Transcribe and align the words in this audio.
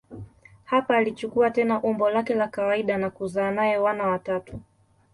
Hapa 0.65 0.97
alichukua 0.97 1.49
tena 1.51 1.81
umbo 1.83 2.09
lake 2.09 2.33
la 2.35 2.47
kawaida 2.47 2.97
na 2.97 3.09
kuzaa 3.09 3.51
naye 3.51 3.77
wana 3.77 4.03
watatu. 4.07 4.59